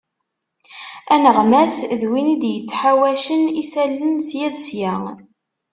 [1.13, 4.95] Aneɣmas d win id-yettḥawacen isallen sya d sya.